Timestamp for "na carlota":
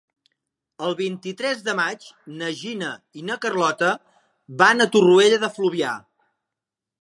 3.29-3.91